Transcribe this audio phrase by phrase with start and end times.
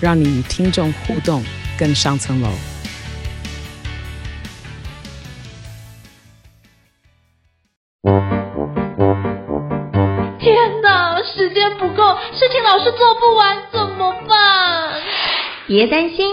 [0.00, 1.42] 让你与听众互动
[1.78, 2.48] 更上层楼。
[10.38, 14.92] 天哪，时间不够，事情老是做不完怎么办？
[15.66, 16.26] 别担心，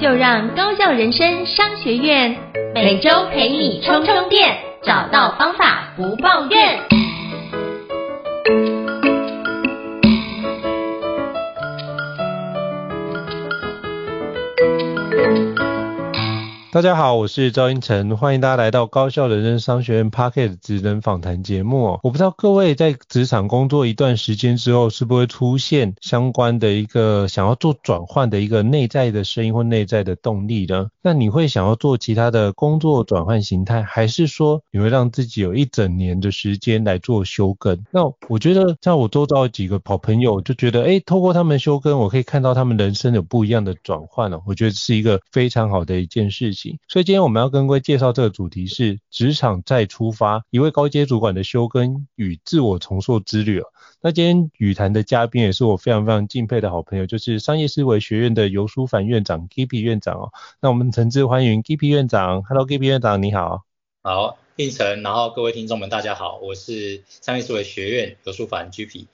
[0.00, 2.36] 就让高效人生商学院
[2.74, 6.80] 每周陪你充充电，找到方法不抱怨。
[16.74, 22.00] 大家好，我是赵英成，欢迎大家来到高校人生商学院 Podcast 职人访谈节目。
[22.02, 30.88] 我不知道各位在职场工作一段时间之后，是不会出现相关的一个想要做转换的一个内在的声音或内在的动力呢？
[31.00, 37.84] 那你会想要做其他的工作转换形态，还是说你会让自己有一整年的时间来做休耕？
[37.92, 44.40] 那我觉得像我周遭几个好朋友就觉得，诶，透过他们休耕，我可以看到他们人生有不一样的转换了。
[44.44, 46.63] 我觉得是一个非常好的一件事情。
[46.88, 53.62] 所以今天我们要跟各位介绍这个主题是职场再出发，一位高阶主管的休耕与自我重塑之旅。
[54.00, 60.32] 那今天与谈的嘉宾也是我非常非常敬佩的好朋友，就是商业思维学院的游书凡院长 Gipi 院长哦。
[60.60, 62.42] 那我们诚挚欢迎 Gipi 院长。
[62.42, 63.64] Hello Gipi 院长，你好。
[64.02, 69.06] 好，胤丞，然后各位听众们大家好，我是商业思维学院游书凡 GP。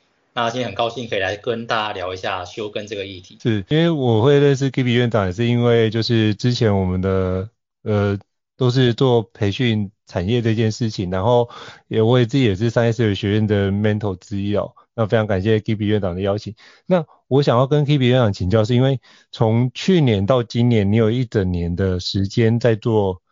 [0.44, 3.38] 那今天很高兴可以来跟大家聊一下休耕这个议题。
[3.42, 7.48] 是因为我会认识 Gipi 院长，也是因为就是之前我们的。
[7.83, 8.19] 呃，
[8.58, 11.48] 都是做培训产业这件事情，然后
[11.89, 14.70] 也我也自己也是商业思维学院的 mentor 之一哦。
[14.95, 16.55] 那非常感谢 Gipi 院长的邀请。
[16.84, 19.01] 那我想要跟 Gipi 院长请教，是因为
[19.33, 23.22] 从去年到今年，你有一整年的时间在做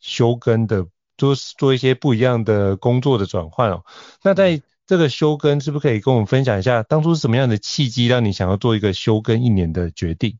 [0.00, 0.86] 休耕的，
[1.16, 3.84] 做做一些不一样的工作的转换哦。
[4.22, 10.38] 那在这个休耕，是不是可以跟我们分享一下，当初是什么样的契机让你想要做一个休耕一年的决定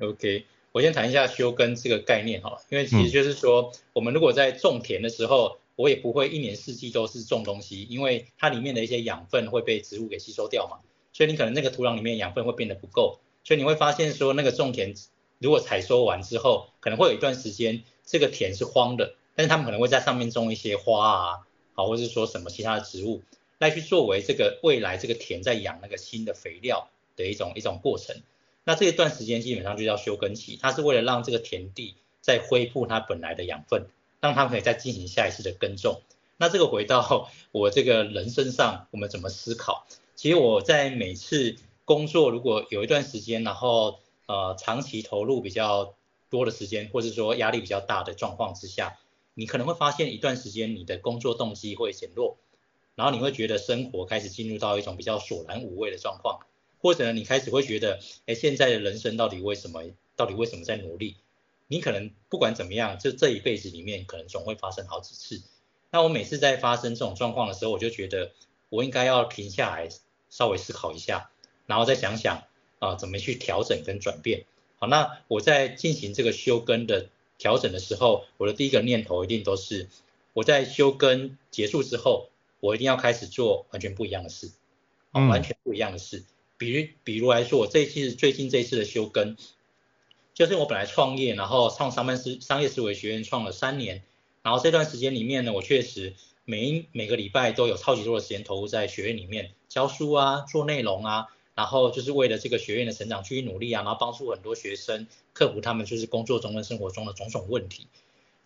[0.00, 0.44] ？OK。
[0.70, 10.76] 我先谈一下休耕这个概念哈，因为其实就是说，我们如果在种田的时候，我也不会一年四季都是种东西，因为它里面的一些养分会被植物给吸收掉嘛，
[11.12, 14.94] 所以你可能那个土壤里面养分会变得不够，所以你会发现说那个种田
[15.38, 21.38] 如果采收完之后，可能会有一段时间这个田是荒的，但是他们可能会在上面种一些花啊，
[21.72, 23.22] 好，或者是说什么其他的植物
[23.58, 28.22] 来去作为这个未来这个田在养那个新的肥料的一种一种过程。
[28.64, 33.86] 那这一段时间基本上就叫休耕期，它是为了让这个田地再恢复它本来的养分，
[34.20, 36.02] 让它可以再进行下一次的耕种。
[36.36, 39.86] 那这个回到 我这个人身上，我们怎么思考？
[40.14, 45.94] 其实我在每次工作，如果有一段时间，然后呃长期投入比较
[46.28, 48.98] 多的时间，或者说压力比较大的状况之下，
[49.34, 52.36] 你可能会发现一段时间你的工作动机会减弱，
[52.98, 56.40] 然后你会觉得生活开始进入到一种比较索然无味的状况。
[56.80, 59.84] 或者呢，你开始会觉得，哎，现在的人生到底为什么，
[60.16, 61.14] 到底为什么在努力？
[61.68, 65.40] 你可能不管怎么样，就这一辈子里面，可能总会发生好几次。
[65.92, 68.32] 那我每次在发生这种状况的时候，我就觉得
[68.68, 69.88] 我应该要停下来，
[70.28, 71.30] 稍微思考一下，
[71.66, 72.42] 然后再想想
[72.78, 74.44] 啊，怎么去调整跟转变。
[74.78, 79.88] 好，那我在进行这个修根的调整的时候，我的第一个念头一定都是，
[80.32, 82.28] 我在修根结束之后，
[82.60, 84.50] 我一定要开始做完全不一样的事，
[85.12, 86.18] 啊，完全不一样的事。
[86.18, 86.26] 嗯
[86.58, 89.36] 比如，比如来说，我这一次最近这一次的休耕，
[90.34, 94.02] 就是我本来创业，然后创商办思商业思维学院创了三年，
[94.42, 96.14] 然后这段时间里面呢，我确实
[96.44, 107.86] 每一每个礼拜都有超级多的时间投入在学院里面教书啊，做内容啊，然后就是为了这个学院的成长去努力啊，然后帮助很多学生克服他们就是工作中跟生活中的种种问题。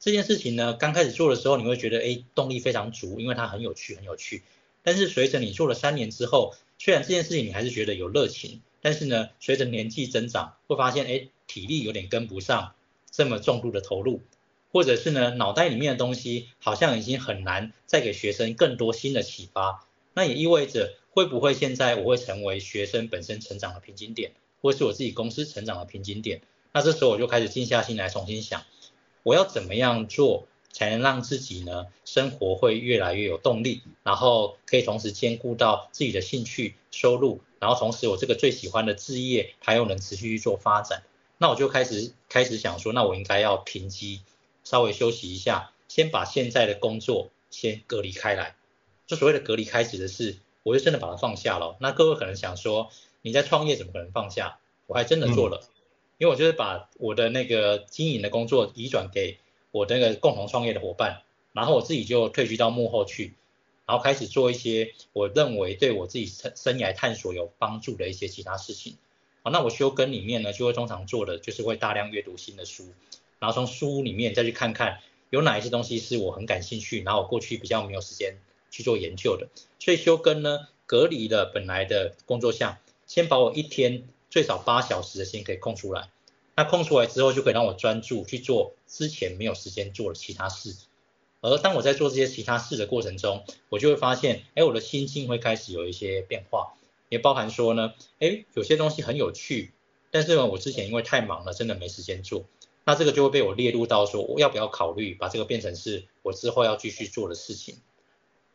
[0.02, 4.43] 这件事情呢，刚开始做的时候，你会觉得哎，动力非常足，因为它很有趣，很有趣。
[4.82, 12.75] 但是随着你做了三年之后，虽然这件事情你还是觉得有热情，但是呢，随着年纪增长，会发现哎，体力有点跟不上
[13.12, 14.20] 这么重度的投入，
[14.72, 19.87] 或者是呢，脑袋里面的东西好像已经很难再给学生更多新的启发。
[20.14, 24.32] 那也意味着会不会现在我会成为学生本身成长的瓶颈点，
[24.62, 26.40] 或是我自己公司成长的瓶颈点？
[26.72, 28.64] 那这时候我就开始静下心来重新想，
[29.22, 30.46] 我要怎么样做？
[30.74, 41.02] 才能让自己呢，生活会越来越有动力，然后可以同时兼顾到自己的兴趣、收入，然后同时我这个最喜欢的志业，它又能持续去做发展。
[41.36, 44.22] 那我就开始开始想说，那我应该要停机，
[44.64, 48.56] 稍微休息一下，先把现在的工作先隔离开来。
[49.06, 51.76] 就所谓的隔离开始的是，我就真的把它放下了。
[51.80, 52.90] 那各位可能想说，
[53.20, 54.58] 你在创业怎么可能放下？
[54.86, 55.69] 我还真的做了，
[56.22, 59.40] 因为我就是把我的那个经营的工作移转给
[59.72, 61.22] 我的那个共同创业的伙伴，
[61.52, 63.34] 然后我自己就退居到幕后去。
[63.86, 68.96] 然后开始做一些我认为对我自己生生涯探索有帮助的一些其他事情。
[69.42, 72.84] 好，那我休耕里面呢，就会通常做的就是会大量阅读新的书，
[73.40, 78.36] 然后从书里面再去看看有哪一些东西是我很感兴趣，然后我过去比较没有时间
[78.70, 79.48] 去做研究的。
[79.80, 82.78] 所以休耕呢，隔离了本来的工作项，
[83.08, 86.08] 先把我一天最少八小时的时间可以空出来。
[86.54, 90.76] 那空出来之后，就可以让我专注去做之前没有时间做的其他事。
[91.40, 96.75] 而当我在做这些其他事的过程中，我就会发现，哎，我的心境会开始有一些变化，
[97.08, 99.72] 也包含说呢，哎，有些东西很有趣，
[100.10, 102.44] 但是呢，我之前因为太忙了，真的没时间做，
[102.84, 107.78] 那这个就会被我列入到说，我要不要考虑把这个变成是我之后要继续做的事情，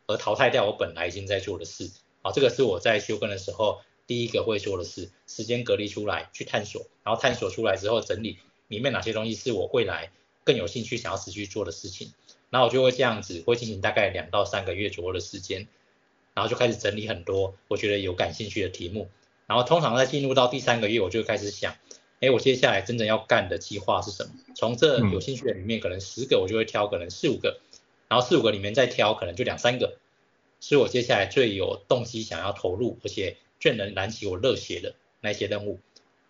[0.06, 1.90] 而淘汰掉我本来已经在做的事。
[2.22, 10.10] 好，这个是我在休耕的时候第一个会做的事，时间隔离出来去探索，然后探索出来之后整理里面哪些东西是我未来
[10.42, 12.12] 更有兴趣想要持续做的事情。
[12.50, 15.68] 然后我就会这样子，会进行大概两到三个月左右的时间，
[16.32, 19.10] 然后就开始整理很多我觉得有感兴趣的题目。
[19.46, 21.76] 然后通常在进入到第三个月，我就开始想，
[22.20, 24.32] 哎，我接下来真正要干的计划是什么？
[24.54, 27.60] 从这有兴趣的里面，可能十个我就会挑可能四五个，
[28.08, 29.98] 然后四五个里面再挑可能就两三个，
[30.60, 35.80] 是我接下来最有动机想要投入，而且最能燃起我热血的那些任务。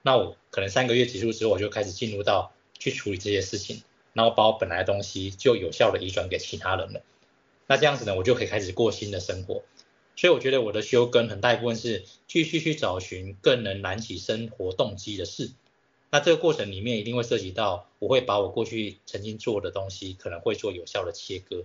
[0.02, 3.82] 那我可能三个月结束之后，我就开始进入到去处理这些事情。
[4.14, 7.02] 然后把我本来的东西就有效的移转给其他人了，
[7.68, 9.62] 那这样子呢，我就可以开始过新的生活。
[10.16, 15.52] 所以我觉得我的休耕很大一部分是继续去找寻更能燃起生活动机的事。
[16.10, 21.64] 那这个过程里面一定会涉及到，我会把我过去曾经做的东西可能会做有效的切割，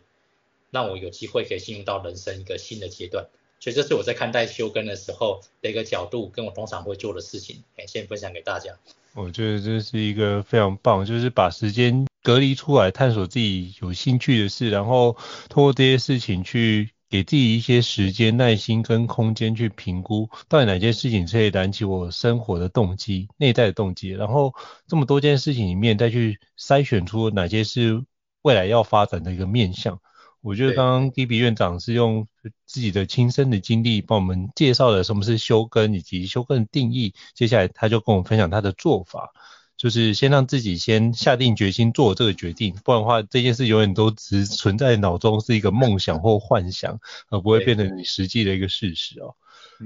[0.70, 3.30] 让我有机会可以进入到人生一个新的阶段。
[3.64, 8.74] 所以这是我在看待休耕的时候的一个角度，跟我通常会做的事情，感，先分享给大家。
[9.16, 12.06] 我觉得这是一个非常棒，就是把时间。
[12.22, 15.16] 隔离出来，探索自己有兴趣的事，然后
[15.48, 24.54] 通过这些事情去给自己一些时间、耐心跟空间去评估，到底哪件事情可以燃起我生活的动机、内在的动机，然后
[24.88, 28.04] 这么多件事情里面再去筛选出哪些是
[28.42, 30.02] 未来要发展的一个面向。
[30.44, 32.28] 我觉得刚刚 Gipi 院长是用
[32.68, 39.32] 自己的亲身的经历帮我们介绍了什么是休耕以及休耕的定义，接下来他就跟我们分享他的做法。
[39.76, 47.00] 就是先让自己先下定决心做这个决定，不然的话这件事永远都只存在脑中是一个梦想或幻想，
[47.30, 49.36] 而不会变成你实际的一个事实哦。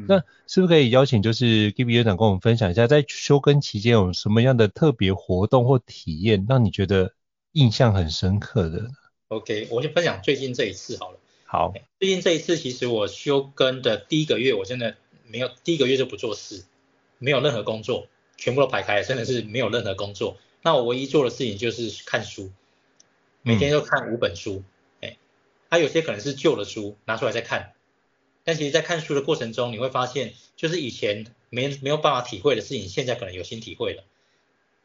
[0.08, 7.14] 那是不是可以邀请就是 Gipi 院长跟我们分享一下，在休耕期间有什么样的特别活动或体验，让你觉得
[7.54, 8.92] 印象很深刻的
[9.30, 11.20] ？OK，我就分享最近这一次好了。
[11.46, 16.66] 好，最近这一次其实我休更的第一个月，我真的没有第一个月就不做事，
[17.20, 18.08] 没有任何工作。
[18.40, 20.38] 全部都排开，真的是没有任何工作。
[20.62, 22.52] 那我唯一做的事情就是看书，
[23.42, 24.64] 每天都看五本书。
[25.02, 25.18] 哎、嗯，
[25.72, 27.74] 它、啊、有些可能是旧的书拿出来再看，
[28.44, 34.04] 但其实在看书的过程中，你会发现，就是以前没没有办法体会的事情，现在可能有新体会了。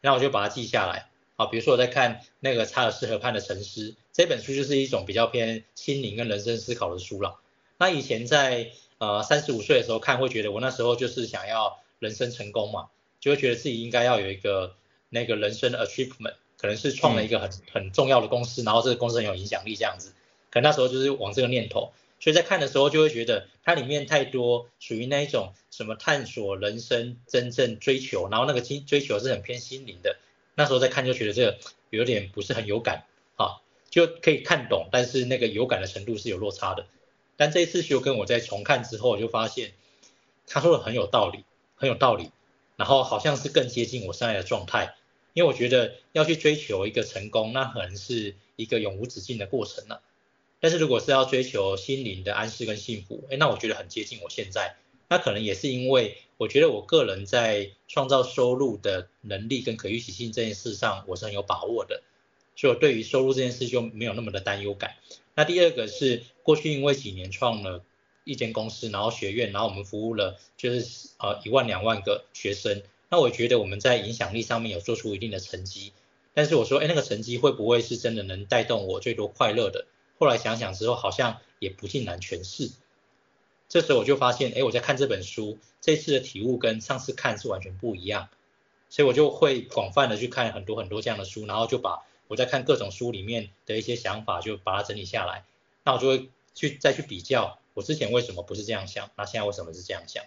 [0.01, 1.11] 然后我就把它记下来。
[1.43, 7.39] 好，比如说我在看那个查尔斯河畔的沉思这本书，就是一种比较偏心灵跟人生思考的书了。
[7.77, 12.87] 那以前在呃三十五岁的时候看，会觉得我那时候就是想要人生成功嘛。
[13.19, 14.75] 就会觉得自己应该要有一个
[15.09, 20.13] 那个人生的 achievement，可能是创了一个很很重要的公司，然后这个公司很有影响力这样子。
[20.49, 30.17] 可能那时候就是往这个念头，所以在看的时候就会觉得它里面太多属于那一种什么探索人生真正追求，然后那个追追求是很偏心灵的。
[30.55, 31.57] 那时候在看就觉得这个
[31.89, 33.05] 有点不是很有感
[33.35, 36.87] 啊，就可以看懂，但是那个有感的程度是有落差的。
[37.35, 39.73] 但这一次休耕我在重看之后，就发现
[40.47, 41.43] 他说的很有道理，
[41.75, 42.31] 很有道理。
[42.75, 44.95] 然后好像是更接近我现在的状态，
[45.33, 50.01] 因为我觉得要去追求一个成功，那可能是一个永无止境的过程了。
[50.59, 54.75] 但是如果是要追求心灵的安适跟幸福，哎，那我觉得很接近我现在。
[55.07, 62.03] 那可能也是因为我觉得我个人在创造收入的能力跟可预期性这件事上，我是很有把握的，
[62.55, 64.95] 所以我对于收入这件事就没有那么的担忧感。
[65.35, 67.83] 那第二个是过去因为几年创了。
[68.25, 75.91] 一间公司，然后学院，然后我们服务了就是呃一万两万个学生，那我觉得我们在影响力上面有做出一定的成绩，
[76.33, 79.87] 但是我说，哎，那个成绩会不会是真的能带动我最多快乐的？
[80.17, 82.71] 后来想想之后，好像也不尽然全是。
[83.73, 88.29] 这时候我就发现，哎，我在看这本书，这次的体悟跟上次看是完全不一样。
[88.87, 95.43] 所以我就会广泛的去看很多很多这样的书，然后就把我在看各种书里面的一些想法就把它整理下来，
[95.83, 100.23] 那我就会去再去比较我之前为什么不是这样想，那现在为什么是这样想，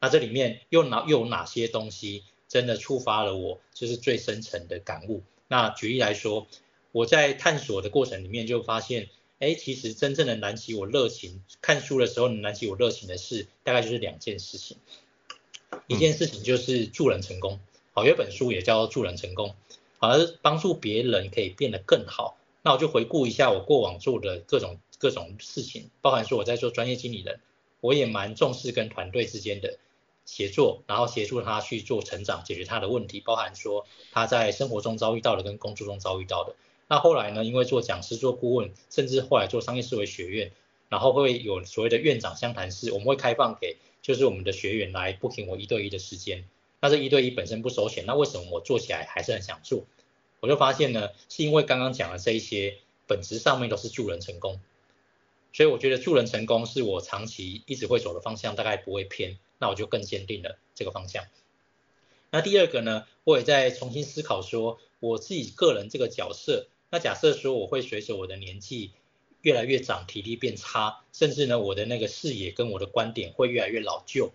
[0.00, 5.22] 那这里面又哪又有哪些东西真的触发了我就是最深层的感悟？
[5.48, 6.46] 那举例来说，
[6.92, 9.10] 我在探索的过程里面就发现。
[9.38, 14.78] 哎，其实真正的燃起我热情，看书的时候能燃起我热情的事，大概就是两件事情。
[15.88, 17.60] 一件事情就是助人成功，
[17.92, 19.54] 好，有本书也叫助人成功，
[19.98, 22.38] 好，而帮助别人可以变得更好。
[22.62, 27.38] 那我就回顾一下我过往做的各种各种事情，包含说我在做专业经理人，
[27.80, 29.78] 我也蛮重视跟团队之间的
[30.24, 36.54] 协作，然后协助他去做成长，解决他的问题，包含说他在生活中遭遇到的跟工作中遭遇到的。
[36.88, 37.44] 那后来呢？
[37.44, 40.52] 因为做讲师、做顾问，甚至后来做商业思维学院，
[40.88, 46.44] 然后会有所谓的院长相谈室，我们会开放给就是我们的学员来 booking 我一对一的时间。
[46.80, 49.84] 那这一对一本身不收钱，那为什么我做起来还是很想做？
[50.38, 52.78] 我就发现呢，是因为刚刚讲的这一些
[53.08, 54.60] 本质上面都是助人成功，
[55.52, 59.38] 所以我觉得助人成功是我长期一直会走的方向，大概不会偏。
[59.58, 61.24] 那我就更坚定了这个方向。
[62.30, 66.68] 那第二个呢，我也在重新思考说，我自己个人这个角色。
[66.96, 68.92] 那假设说我会随着我的年纪
[69.42, 74.32] 越来越长，体力变差，甚至呢我的那个视野跟我的观点会越来越老旧，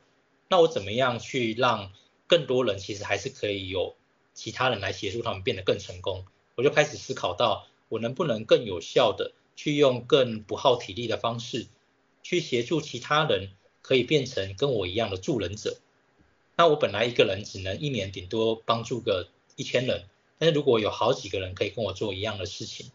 [0.48, 1.92] 那我怎么样去让
[2.28, 3.96] 更多人其实还是可以有
[4.36, 6.28] 其他人来协助他们变得更成功？
[6.54, 11.66] 我就开始思考到我能不能更有效的去用更不耗体力的方式
[12.22, 13.50] 去协助其他人
[13.82, 15.80] 可以变成跟我一样的助人者。
[16.56, 20.04] 那我本来一个人只能一年顶多帮助个一千人。
[20.42, 22.90] 但是如果有好几个人可以跟我做一样的事情，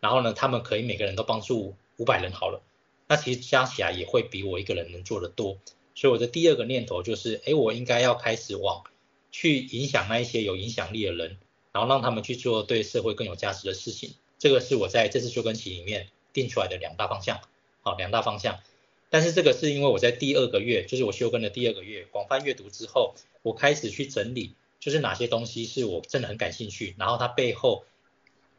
[0.00, 2.60] 然后呢，他们可以每个人都帮助五百人好了，
[3.06, 5.58] 那其实加起来也会比我一个人能做得多。
[5.94, 8.82] 所以我的第二个念头就是，哎，我应该要开始往
[9.30, 11.38] 去影响那一些有影响力的人，
[11.70, 14.14] 然后让他们去做对社会更有价值的事情。
[14.40, 17.40] 这个是我在这次休耕期里面定出来的两大方向，
[17.82, 18.58] 好，两大方向。
[19.08, 24.56] 但是这个是因为我在第二个月，就是我休耕的第二个月，广泛阅读之后，我开始去整理。
[24.82, 27.84] 就是哪些东西是我真的很感兴趣，然后它背后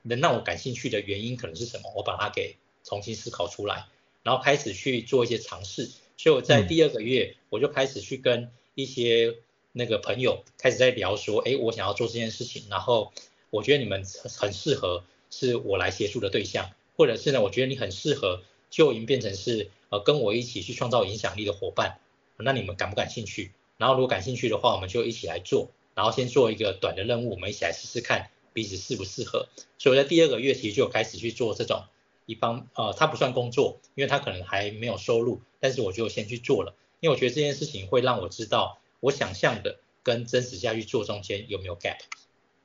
[0.03, 1.92] 能让我感兴趣的原因可能是什么？
[1.98, 3.88] 我把它给重新思考出来，
[4.24, 5.92] 然后开始去做一些尝试。
[6.15, 9.36] 所以我在第二个月，我就开始去跟一些
[9.74, 13.12] 那个朋友开始在聊说，哎，我想要做这件事情，然后
[13.50, 14.06] 我觉得你们
[14.39, 22.00] 很适合是我来协助的对象，或者是呢，我觉得你很适合就已经变成是呃跟我一起去创造影响力的伙伴，
[22.38, 23.51] 那你们感不感兴趣？
[23.77, 25.70] 然后如果感兴趣的话，我们就一起来做。
[25.96, 29.48] 然后先做一个短的任务，我们一起来试试看彼此适不适合。
[29.78, 31.84] 所以在第二个月其实就开始去做这种
[32.26, 41.98] 一方，呃，它不算工作，因为它可能还没有收入，但是我就先去做了，因为我觉得这件事情会让我知道我想象的跟真实下去做中间有没有 gap，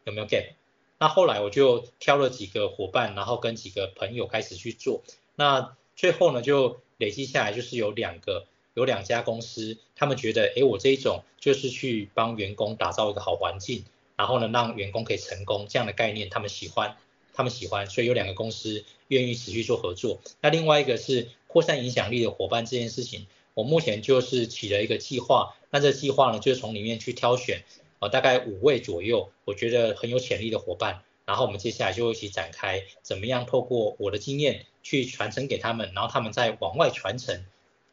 [0.05, 0.53] 有没有 gap。
[0.99, 5.03] 那后来我就挑了几个伙伴，然后跟几个朋友开始去做，
[5.37, 8.47] 那最后呢就累积下来就是有两个。
[8.79, 16.97] 有两家公司，他们觉得，哎，我这一种就是去帮员工打造一个好环境，然后呢，让员工可以成功这样的概念，他们喜欢，
[17.35, 20.21] 他们喜欢，所以有两个公司愿意持续做合作。
[20.41, 27.65] 那另外一个是扩散影响力的伙伴这件事情，我目前就是起了一个计划，那这计划呢，就是从里面去挑选，
[27.99, 37.45] 呃，大概五位左右，我觉得很有潜力的伙伴，然后我们接下来就一起展开，怎么样透过我的经验去传承给他们，然后他们再往外传承。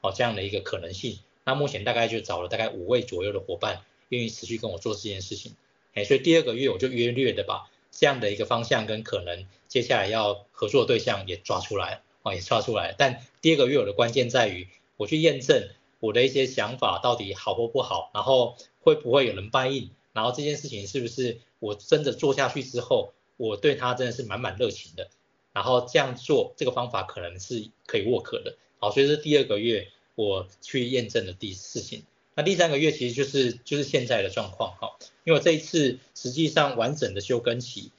[0.06, 5.54] 哦，这样的一个可能性，那目前大概就找了大概五位左右的伙伴，愿意持续跟我做这件事情。
[5.96, 12.94] 哎，所以第二个月我就约略的把这样的一个方向跟可能接下来要合作的对象也抓出来，哦，也抓出来。
[12.96, 15.70] 但第二个月我的关键在于，我去验证
[16.00, 25.10] 我的一些想法到底好或不好，然后会不会有人 buy in，然后这件事情是不是我真的做下去之后，我对他真的是满满热情的，
[25.54, 28.58] 然后这样做这个方法可能是可以 work 的。
[28.78, 29.88] 好，所以是第二个月。
[30.16, 32.04] 我去验证的第四情，
[32.36, 37.92] 那第三个月其实就是就是现在的状况哈，因为我这一次实际上完整的休耕期，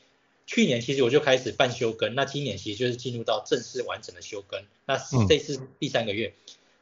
[0.46, 4.96] 去年其实我就开始半休耕，那今年其实就是进入到正式完整的休耕，那
[5.28, 6.35] 这次第三个月，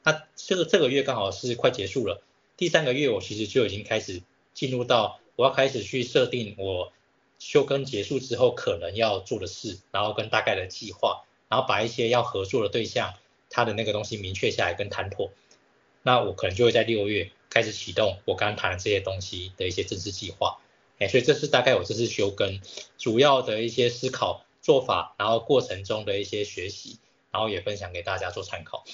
[0.04, 2.22] 那这个这个月刚好是快结束了，
[2.56, 4.22] 第三个月我其实就已经开始
[4.52, 6.92] 进入到我要开始去设定我
[7.40, 13.14] 休耕结束之后可能要做的事，然后跟大概的计划，然后把一些要合作的对象。
[13.50, 15.30] 他的那个东西明确下来跟谈妥，
[16.02, 20.58] 那我可能就会在六月开始启动我刚刚谈的这些东西的一些正式计划，
[20.98, 22.60] 哎，所以这是大概我这次休耕
[22.98, 26.98] 主要的一些思考做法，然后过程中的一些学习，
[27.30, 28.84] 然后也分享给大家做参考。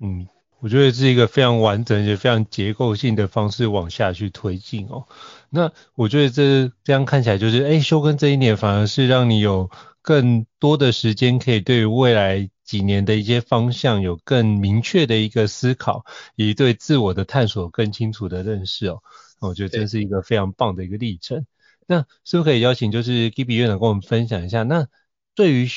[0.00, 0.28] 嗯，
[0.60, 5.06] 我觉得是一个非常完整也非常结构性的方式往下去推进哦。
[5.50, 9.70] 那我觉得这这样看起来就是，哎，休耕这一年反而是让你有
[10.08, 19.02] 更多的时间可以对于未来几年的一些方向有更明确的一个思考，以及对自我的探索更清楚的认识哦。
[19.38, 21.44] 我觉得这是一个非常棒的一个历程。
[21.86, 24.62] 那是不是可以邀请就是 Gipi 院长跟我们分享一下？
[24.62, 24.88] 那
[25.34, 25.68] 对于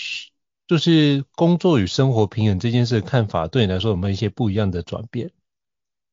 [0.66, 5.32] 就是工作与生活平衡这件事的看法，对你来说有没有一些不一样的转变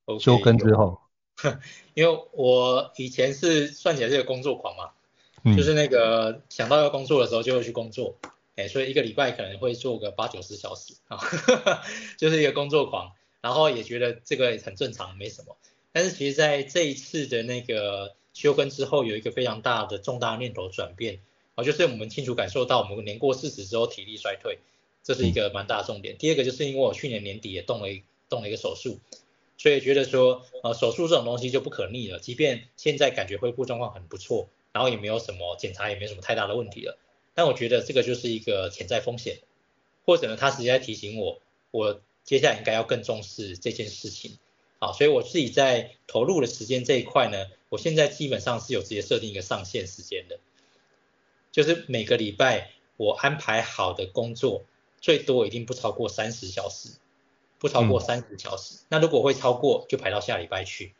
[0.06, 1.02] ？Okay, 休耕之后，
[1.94, 4.90] 因为我以前是算起来是个工作狂嘛，
[5.44, 8.16] 嗯、就是那个想到要工作的时候就会去工作，
[8.56, 10.94] 哎，所以一个礼拜可能会做个八九十小时。
[11.08, 11.18] 啊，
[12.18, 15.56] 就是一个工作狂，然后也觉得这个很正常，没什么。
[15.92, 21.20] 但是其实在这一次的那个休耕之后，有一个非常大的重大念头转变，
[21.54, 24.58] 啊，就是我们清楚感受到我们年过四十之后体力衰退，
[25.02, 26.16] 这是一个蛮大的重点。
[26.18, 29.00] 第二个就是因为我去年年底也动了一动了一个手术，
[29.56, 36.96] 所以觉得说，呃，手术这种东西就不可逆了，即便现在感觉恢复状况很不错，然后也没有什么检查也没什么太大的问题了，
[37.34, 39.38] 但我觉得这个就是一个潜在风险，
[40.06, 41.40] 或者呢，他实际在提醒我，
[41.72, 44.38] 我接下来应该要更重视这件事情。
[44.78, 50.38] 好，所以我自己在投入的时间这一块呢，我现在基本上是有直接设定一个上限时间的，
[51.50, 54.64] 就是每个礼拜我安排好的工作
[55.00, 56.90] 最多一定不超过三十小时，
[57.58, 58.76] 不超过三十小时。
[58.76, 60.94] 嗯、那如果会超过，就排到下礼拜去，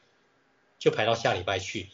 [0.81, 1.89] 就排到下礼拜去。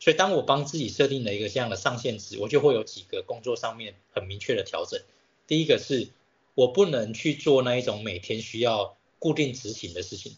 [0.00, 5.00] 所以当我帮自己设定了一个这样的上限值，我就会有几个工作上面很明确的调整。
[5.46, 6.08] 第一个是
[6.54, 10.36] 我不能去做那一种每天需要固定执行的事情。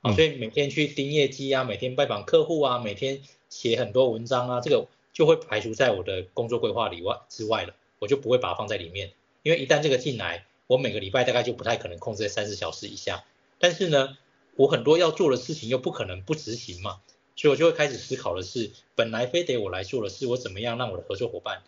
[0.00, 9.12] 啊，所以每天去盯业绩啊，每天拜访客户啊，每天写很多文章啊，这个就会排除在我的工作规划里外之外了，我就不会把它放在里面。
[9.42, 13.24] 因为一旦这个进来，我每个礼拜大概就不太可能控制在三十小时以下。
[13.58, 14.16] 但是呢，
[14.54, 17.00] 我很多要做的事情又不可能不执行嘛，
[17.38, 21.62] 所以我就会开始思考的是，本来非得我来做的事，我怎么样让我的合作伙伴，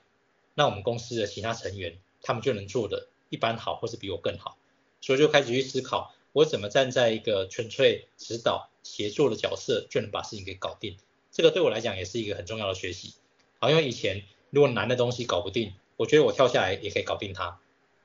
[0.57, 4.59] 让我们公司的其他成员，他们就能做的一般好，或是比我更好。
[5.01, 6.13] 所以就开始去思考。
[6.33, 10.97] 我怎么站在一个纯粹指导协作的角色，就能把事情给搞定？
[11.31, 13.15] 这个对我来讲也是一个很重要的学习。
[13.61, 17.61] 好，因为以前如果难的东西搞不定，我觉得我跳下来也可以搞定它。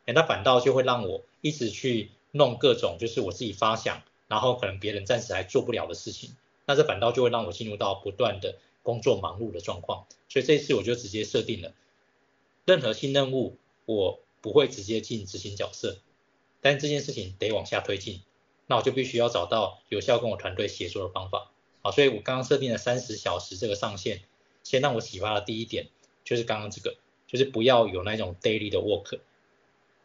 [0.06, 6.36] 哎，那反倒就会让我一直去弄各种就是我自己发想，然后可能别人暂时还做不了的事情。
[6.65, 10.06] 那这反倒就会让我进入到不断的工作忙碌的状况。
[10.28, 11.73] 所以这一次我就直接设定了，
[12.65, 15.97] 任何新任务我不会直接进执行角色。
[16.62, 18.21] 但这件事情得往下推进，
[18.65, 21.51] 那我就必须要找到有效跟我团队协作的方法。
[21.84, 24.21] 好，所以我刚刚设定了三十小时这个上限，
[24.63, 25.89] 先让我启发的第一点
[26.23, 26.95] 就是刚刚这个，
[27.28, 29.19] 就是不要有那种 daily 的 work。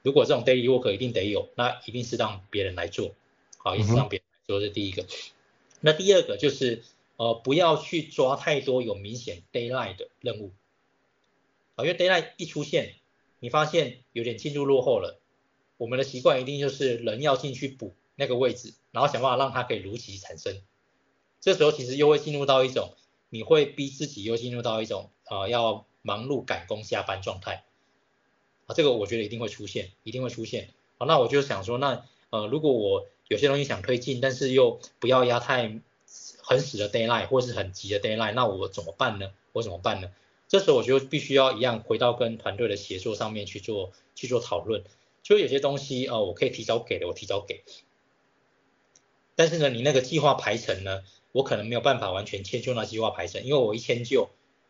[0.02, 3.14] 如果这种 daily work 一定得有，那一定是让别人来做，
[3.56, 5.06] 好，一定是让别人来做，这是第一个。
[5.80, 6.82] 那第二个就是
[7.16, 10.52] 呃不要去抓太多有明显 daylight 的任务，
[11.76, 12.94] 啊，因为 daylight 一出现，
[13.38, 15.18] 你发现有点进度落后了。
[15.76, 20.60] 我们的习惯一定就是人要进去补那个位置，然后想办法让它可以如期产生。
[21.40, 22.92] 这时候其实又会进入到一种，
[23.30, 27.64] 你会逼自己又进入到一种呃要忙碌赶工下班状态。
[28.66, 30.68] 啊，这个我觉得一定会出现，一定会出现。
[30.98, 35.78] 好，那我就想说，那呃如果我有些东西想推进，但是又不要压太
[36.42, 39.30] 很死的 deadline 或是很急的 deadline，那我怎么办呢？
[39.52, 40.10] 我怎么办呢？
[40.48, 44.82] 这时候我就必须要一样回到跟团队的协作上面去做去做讨论。
[45.22, 47.62] 就有些东西哦，我可以提早给的，我提早给。
[49.36, 54.28] 但是呢，你那个计划排程呢，我可能没有办法完全迁就那计划排程，因为我一迁就，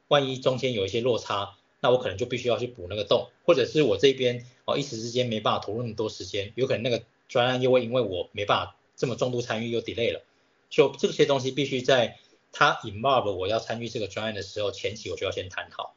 [0.09, 10.23] 万一中间有一些落差，那我可能就必须要去补那个洞，或者是我这边哦一时之间没办法投入那么多时间，有可能那个专案又会因为我没办法这么重度参与又 delay 了。
[10.69, 12.19] 就这些东西必须在
[12.53, 15.95] 他 involve 我要参与这个专案的时候，前期我就要先谈好。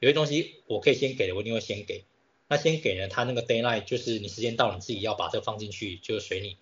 [0.00, 2.04] 有些东西我可以先给的，我一定会先给。
[2.48, 6.56] 那先给呢，他那个 deadline 就是你时间到了，你自己要把这个放进去，就随你，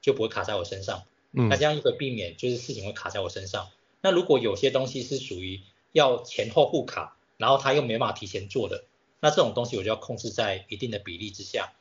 [0.00, 1.02] 就不会卡在我身上。
[1.32, 3.68] 嗯，那这样就可以避免就是事情会卡在我身上。
[4.00, 5.60] 那如果有些东西是属于
[5.92, 8.84] 要前后互卡，然后他又没办法提前做的，
[9.20, 11.72] 那这种东西我就要控制在一定的比例之下，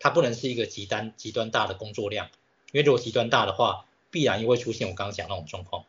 [0.00, 2.28] 它不能是一个极端极端大的工作量，
[2.72, 5.84] 因为如果极端大的话，必然又会出现我刚刚讲那种状况，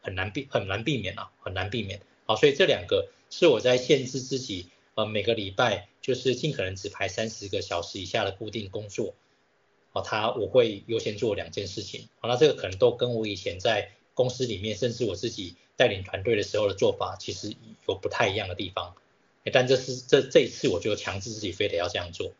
[0.00, 2.00] 很难避很难避免啊，很难避免。
[2.26, 4.68] 好，所以这两个是我在限制自己。
[4.96, 9.14] 呃，每个礼拜就是尽可能只排三十个小时以下的固定工作，
[9.92, 17.54] 好，他我会优先做两件事情，好，那这个可能都跟我以前在公司里面，甚至我自己带领团队的时候的做法，其实
[17.86, 18.94] 有不太一样的地方，
[19.52, 22.32] 但这是这这一次我就强制自己非得要这样做，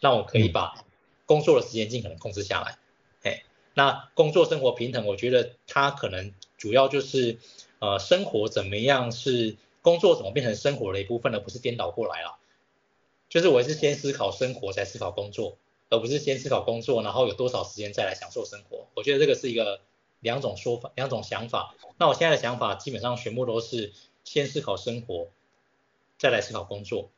[0.00, 0.84] 那我可以把
[1.24, 2.78] 工作的时间尽可能控制下来，
[3.22, 3.42] 哎，
[3.74, 7.38] 那工作生活平衡，我觉得它可能主要就是
[7.78, 12.38] 呃生活怎么样是工作怎么变成生活的一部分，而不是颠倒过来了。
[13.28, 15.58] 就是我是先思考生活，再思考工作，
[15.90, 18.86] 而不是先思考工作，然后有多少时间再来享受生活。
[18.94, 19.80] 我觉得这个是一个
[20.20, 21.74] 两种说法，两种想法。
[21.98, 25.28] 那我现在的想法基本上全部都是先思考生活，
[26.18, 27.10] 再来思考工作。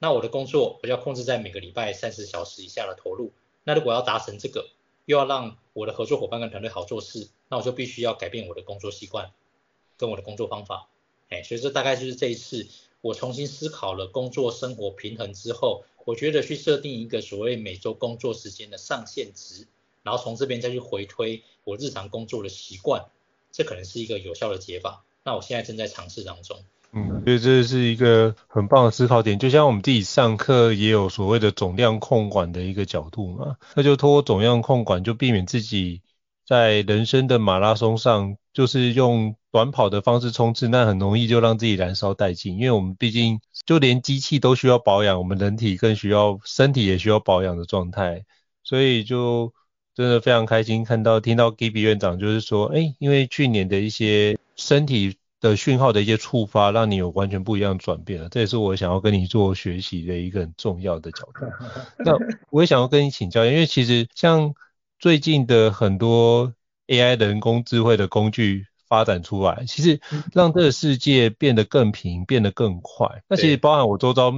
[0.00, 3.30] 那我的工作我要控制在每个礼拜三十小时以下的投入。
[3.62, 4.68] 那如果要达成这个，
[5.04, 9.30] 又要让我的合作伙伴跟团队好做事，那我就必须要改变我的工作习惯
[9.96, 10.88] 跟我的工作方法。
[11.28, 12.66] 哎，所以这大概就是这一次。
[13.02, 19.66] 我重新思考了工作生活平衡之后，我觉得去设定一个所谓每周工作时间的上限值，
[20.02, 23.06] 然后从这边再去回推我日常工作的习惯，
[23.52, 25.02] 这可能是一个有效的解法。
[25.24, 26.62] 那我现在正在尝试当中。
[26.92, 36.02] 嗯，所以这是一个很棒的思考点，就像我们自己上课也有所谓的总量控管的一个角度嘛，那就通过总量控管，就避免自己
[36.44, 42.56] 在人生的马拉松上，就是用短跑的方式冲刺，那很容易就让自己燃烧殆尽。
[42.56, 48.24] 因为我们毕竟就连机器都需要保养，我们人体更需要，身体也需要保养的状态。
[48.64, 49.52] 所以就
[49.94, 58.28] 真的非常开心看到听到 Gibby 院长就是说，哎、因为去年的一些身体的讯号的一些触发，让你有完全不一样的转变了。
[58.28, 61.46] 这也是我想要跟你做学习的一个很重要的角度。
[62.04, 62.12] 那
[62.50, 64.54] 我也想要跟你请教，因为其实像
[64.98, 66.52] 最近的很多
[66.86, 70.00] AI 人工智慧的工具发展出来，其实
[70.32, 73.22] 让这个世界变得更平，变得更快。
[73.28, 74.32] 那其实包含我周遭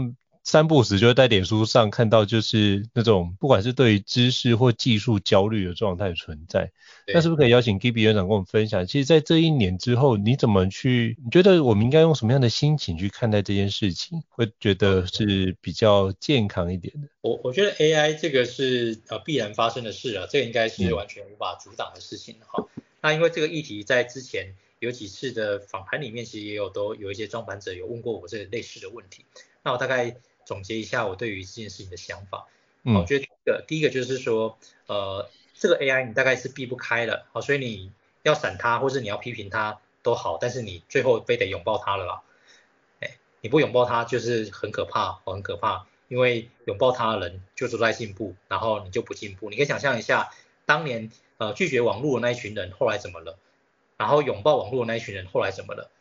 [0.45, 6.73] 三不时就会在脸书上看到，就是那种不管是对于知识或技术焦虑的状态存在。
[7.07, 8.87] 那是不是可以邀请 Gipi 院长跟我们分享？
[8.87, 11.17] 其实，在这一年之后，你怎么去？
[11.25, 17.09] 你觉得我们应该用什么样的心情去看待这件事情，会觉得是比较健康一点的？
[17.21, 22.65] 我我觉得 AI 这个是呃必然发生的事啊，这个应该是完全无法阻挡的事情哈。
[22.77, 29.25] 嗯、那因为这个议题在之前有几次的访谈里面，其实也有都有一些装盘者有问过我这个类似的问题。
[29.65, 32.47] 那我大概总结一下我对于这件事情的想法。
[32.83, 35.29] 嗯，我觉得第一个第一个就是说呃。
[35.55, 37.93] 这个 AI 你大概是避不开了，好，所以你
[38.25, 42.23] 要闪它，或是你要批评它都好，但是你最后非得拥抱它了啦。
[42.99, 49.51] 哎，你不拥抱它就是很可怕，很可怕，因为拥抱它的人就是在进步，然后你就不进步。
[49.51, 50.31] 你可以想象一下，
[50.67, 53.39] 当年呃拒绝网络的那一群人后来怎么了？
[53.97, 55.93] 然后拥抱网络的那一群人后来怎么了？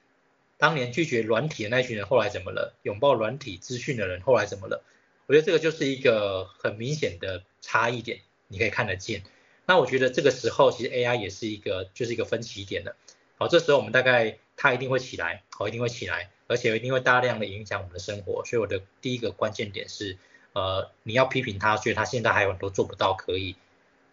[0.62, 2.78] 当年拒绝软体的那群人后来怎么了？
[2.84, 4.84] 拥抱软体资讯的人后来怎么了？
[5.26, 9.24] 我觉得这个就是一个很明显的差异点，你可以看得见。
[9.66, 12.96] 那我觉得这个时候其实 AI 也是一个就是一个分歧点了。
[13.40, 18.46] 好，这时候我们大概它一定会起来，好，一定会起来，而且一定会大量的影响我们的生活。
[18.46, 20.20] 所以我的第一个关键点是，
[20.54, 23.56] 呃，你要批评它，所以它现在还有很多做不到可以，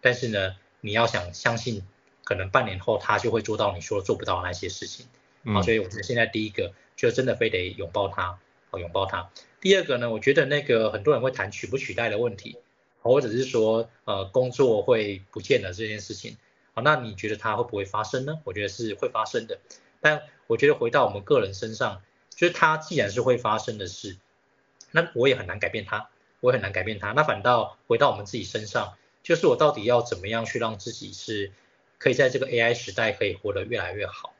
[0.01, 1.83] 但是呢，你要想相信，
[2.23, 5.05] 可能半年后它就会做到你说做不到那些事情。
[5.45, 8.39] 好，所以我觉得现在第一个就真的非得拥抱它，
[8.71, 9.29] 啊，拥抱它。
[9.61, 12.57] 第二个呢，我觉得那个很多人会谈取不取代的问题。
[13.01, 16.35] 或者是说，呃，工作会不见了这件事情，
[16.73, 18.41] 好，那你觉得它会不会发生呢？
[18.43, 19.57] 我觉得是会发生的，
[20.01, 22.01] 但我觉得回到我们个人身上，
[22.35, 24.17] 就是它既然是会发生的事，
[24.91, 26.09] 那我也很难改变它，
[26.41, 27.13] 我也很难改变它。
[27.13, 31.53] 那反倒回到我们自己身上，就是我到底要怎么样去让自己是
[31.97, 34.33] 可以在这个 AI 时代可以活得越来越好，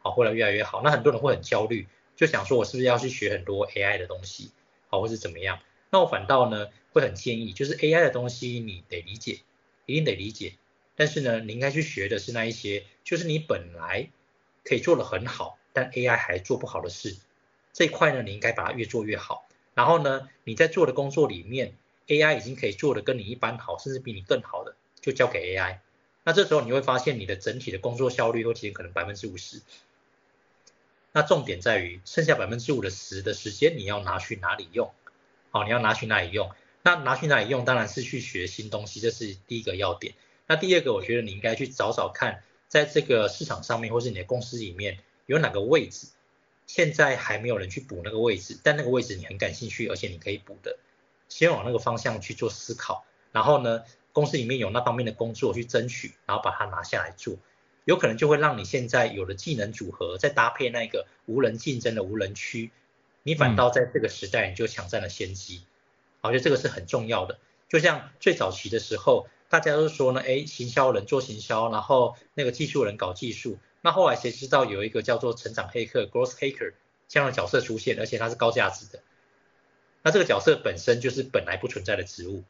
[0.00, 0.82] 好，活得越来越好。
[0.82, 1.86] 那很多人会很焦虑，
[2.16, 4.50] 就想说我是不是要去学很多 AI 的东西，
[4.88, 5.60] 好，或是怎么样？
[5.90, 9.40] 那我反倒呢，会很建议，就是 AI 的东西你得理解，
[9.86, 10.54] 一定得理解。
[10.96, 14.10] 但是呢，你应该去学的是那一些，就是你本来
[14.64, 17.16] 可以做得很好，但 AI 还做不好的事。
[17.72, 19.48] 这一块呢，你应该把它越做越好。
[19.74, 21.74] 然后呢，你在做的工作里面
[22.06, 25.78] ，AI 已经可以做得跟你一般好，甚至比你更好的，就交给 AI。
[26.22, 29.62] 那这时候你会发现你的整体的工作效率会提升可能百分之五十。
[31.12, 34.92] 那重点在于剩下百分之五的十的时间，你要拿去哪里用？
[35.50, 36.50] 好，你要拿去哪里用？
[36.82, 37.64] 那拿去哪里用？
[37.64, 40.14] 当然是去学新东西，这是第一个要点。
[40.46, 46.08] 那第二个，我觉得你应该去找找看，在这个市场上面，或是你的公司里面，有哪个位置，
[46.66, 50.78] 现在还没有人去补那个位置，但那个位置你很感兴趣，而且你可以补的，
[51.28, 53.04] 先往那个方向去做思考。
[53.32, 57.36] 然后呢，公司里面有那方面的工作去争取，然后把它拿下来做，
[57.84, 62.70] 有可能就会让你现在有了技能组合，再搭配那个无人竞争的无人区。
[63.22, 65.62] 你反倒在这个时代，你就抢占了先机，
[66.20, 67.38] 我觉得这个是很重要的。
[67.68, 73.58] 就像最早期的时候，大家都说呢，哎，行销人做行销，然后那个技术人搞技术。
[73.82, 76.72] 那后来谁知道有一个叫做成长黑客 （growth hacker）
[77.08, 79.00] 这样的角色出现，而且他是高价值的。
[80.02, 82.42] 那这个角色本身就是本来不存在的职务，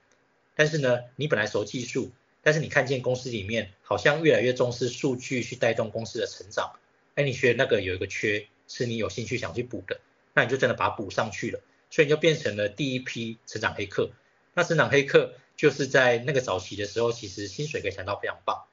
[0.54, 2.10] 但是呢，你本来熟技术，
[2.42, 6.72] 但是你看见公司里面好像越来越重视数据去带动公司的成长，
[7.14, 10.00] 哎，你觉得那个有一个缺是你有兴趣想去补的，
[10.33, 14.11] 那你就真的把它补上去了，所以你就变成了第一批成长黑客。
[14.55, 18.64] 那成长黑客就是在那个早期的时候，其实薪水可以谈到非常棒。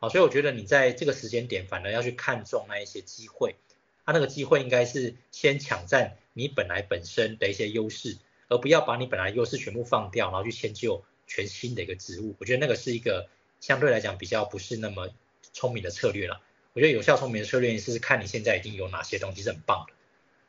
[0.00, 3.56] 好，所以我觉得你在这个时间点反而要去看重那一些机会，
[4.04, 12.34] 它、啊、那个机会应该是先抢占你本来本身的一些优势，而不要把你本来优势全部放掉，然后去迁就全新的一个职务。
[12.38, 13.28] 我觉得那个是一个
[13.60, 15.10] 相对来讲比较不是那么
[15.52, 16.40] 聪明的策略了。
[16.72, 19.92] 我觉得有效聪明的策略是看你现在已经有哪些东西是很棒的，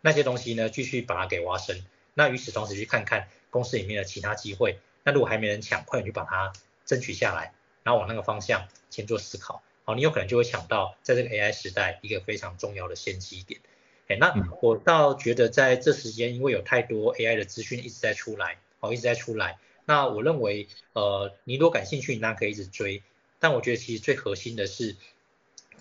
[0.02, 1.86] 那些东西呢继续把它给挖深。
[2.14, 6.54] 那与此同时去看看公司里面的其他机会，那如果还没人抢，快点去把它
[6.86, 7.54] 争取下来。
[7.84, 13.62] 然后往那个方向先做思考，好，你有可能就会抢到在这个 AI 时代一个非常重要的先机点。
[14.08, 14.34] 哎，那
[14.64, 19.60] 我倒觉得在这时间，因为有太多 AI 的资讯一直在出来，哦，一直在出来。
[19.86, 23.04] 那我认为，呃，你如果感兴趣，你那可以一直追。
[23.40, 24.96] 但我觉得其实最核心的是，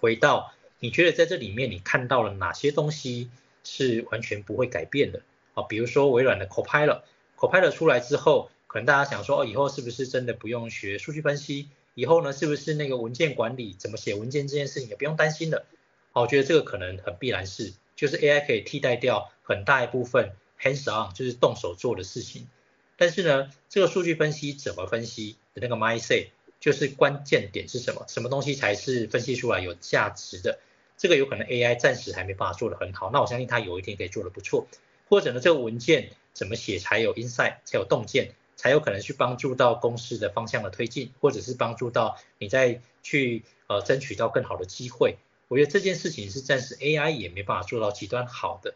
[0.01, 3.31] 回到你觉得在这里面你看到了哪些东西
[3.63, 5.23] 是完全不会改变的？
[5.55, 11.69] 啊，比如说微软的 Copilot，Copilot 出来之后，可能大家想说，哦，以后是不是真的不用学数据分析？
[11.95, 15.65] 以后呢，是不是那个文件管理怎么写文件这件事情也不用担心了？
[16.11, 22.49] 好，我觉得这个可能很必然是，就是 AI 可以替代掉很大一部分 hands on，就是动手做的事情。
[22.97, 26.29] 但是呢，这个数据分析怎么分析的那个 mindset，
[26.61, 28.05] 就是关键点是什么？
[28.09, 30.59] 什么东西才是分析出来有价值的？
[30.97, 34.67] 这个有可能 AI 暂时还没办法做得很好，那我相信它有一天可以做得不错。
[35.09, 38.35] 或者呢，这个文件怎么写才有 insight，才有洞见？
[38.57, 45.17] 才有可能去帮助到公司的方向的推进，或者是帮助到你再去呃争取到更好的机会。
[45.49, 48.75] 我觉得这件事情是暂时 AI 也没办法做到极端好的。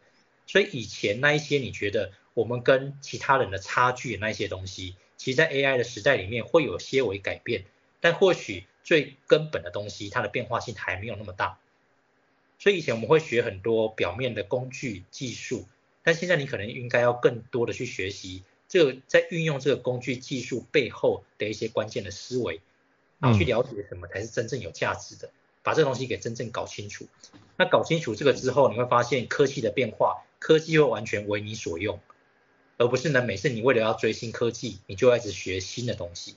[0.49, 7.65] 所以以前那一些你觉得我们跟其他人的差距那些东西，其实在 AI 的时代里面会有些微改变，
[8.01, 11.59] 但或许最根本的东西它的变化性还没有那么大。
[12.61, 15.67] 所以以前我们会学很多表面的工具技术，
[16.05, 18.45] 但现在你可能应该要更多的去学习。
[18.69, 22.61] 这个在运用这个工具技术背后的一些关键的思维，
[23.19, 25.29] 然后去了解什么才是真正有价值的，
[25.65, 27.09] 把这个东西给真正搞清楚。
[27.57, 31.99] 那搞清楚这个之后，你会发现科技的变化，科技会完全为你所用，
[32.79, 36.37] 而不是呢每次你为了要追新科技，你就一直学新的东西。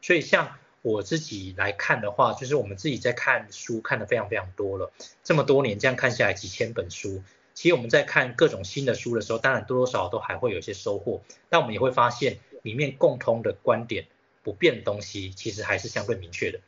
[0.00, 4.90] 所以像我自己来看的话，就是我们自己在看书看的非常非常多了，
[5.22, 7.22] 这么多年这样看下来几千本书。
[7.52, 14.06] 其实我们在看各种新的书的时候，当然多多少少都还会有一些收获，但我们也会发现里面共通的观点、
[14.42, 16.60] 不变的东西，其实还是相对明确的。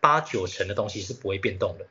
[0.00, 1.86] 八九成的东西是不会变动的，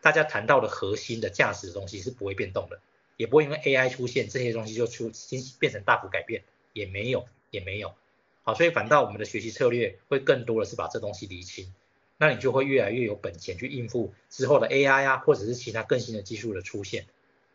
[0.00, 2.78] 大家谈到的核心的价值的东西是不会变动的，
[3.16, 7.94] 也不会因为 AI 出现这些东西就出新变成大幅改变，也没有，也没有。
[8.42, 11.72] 好，所以反倒我们的学习策略会更多的是把这东西理清，
[12.18, 17.04] 那你就会越来越有本钱去应付之后的 AI 啊，或者是其他更新的技术的出现。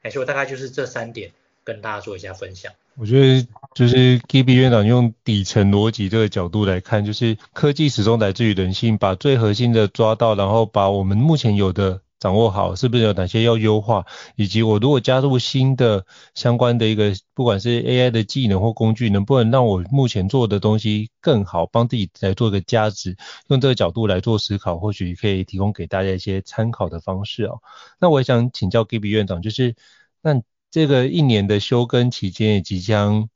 [0.02, 1.32] 哎，所以大概就是这三点
[1.63, 2.72] 跟大家做一下分享。
[2.96, 23.15] 我觉得就是 Gipi 院长用底层逻辑这个角度来看，就是科技始终来自于人性，把最核心的抓到，然后把我们目前有的掌握好，是不是有哪些要优化，以及我如果加入新的相关的一个，不管是 AI 的技能或工具，能不能让我目前做的东西更好，帮自己来做一个加值，
[23.49, 27.60] 用这个角度来做思考，或许可以提供给大家一些参考的方式哦。
[27.99, 29.75] 那我也想请教 Gibby 院长，就是
[30.21, 33.30] 那这个一年的休耕期间也即将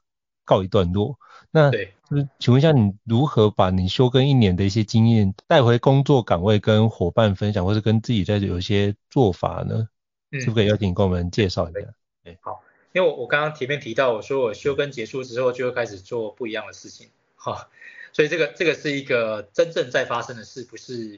[0.43, 1.17] 告一段落，
[1.51, 1.93] 那对。
[2.39, 9.87] 请问一下，你如何把你休耕一年的一些经验带回工作岗位，跟伙伴分享，或是跟自己在有一些做法呢？
[10.31, 11.79] 嗯，是不是可以邀请你跟我们介绍一下？
[12.21, 12.61] 对，好，
[12.91, 17.69] 因为我我刚刚前面提到，我说我休耕结束之后就会开始做不一样的事情，哈，
[18.11, 21.17] 所以这个这个是一个真正在发生的事，不是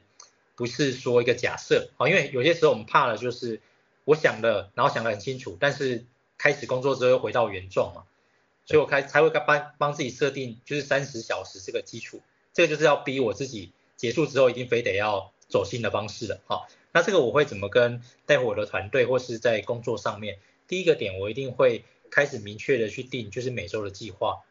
[0.55, 3.59] 不是说一个假设，好，因为有些时候我们怕的就是
[4.05, 6.05] 我想了，然后想得很清楚，但是
[6.37, 8.03] 开始工作之后又回到原状嘛。
[8.65, 12.21] 所以我开才会帮帮自己设定就是三十小时这个基础，
[12.53, 16.39] 这个就是要逼我自己结束之后一定非得要走新的方式了。
[16.45, 20.39] 好，那这个我会怎么跟带我的团队或是在工作上面？
[20.65, 24.43] 第一个点我一定会开始明确的去定就是每周的计划，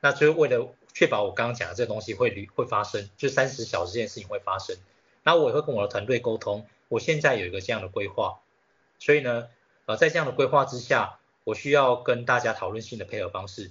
[0.00, 4.76] 那就是为了确保我刚刚讲的这东西会会发生，就三十小时这件事情会发生。
[5.24, 8.38] 那我也会跟我的团队沟通，我现在有一个这样的规划，
[9.00, 9.48] 所以呢，
[9.86, 11.18] 呃，在这样的规划之下。
[11.44, 13.70] 我需要跟大家讨论新的配合方式，